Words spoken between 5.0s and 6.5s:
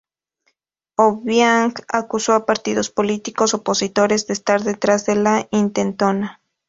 de la intentona.